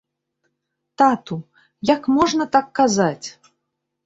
Тату, 1.01 1.37
як 1.93 2.09
можна 2.17 2.49
так 2.57 2.65
казаць. 2.81 3.27